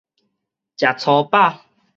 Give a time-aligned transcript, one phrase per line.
[0.77, 1.59] 食粗飽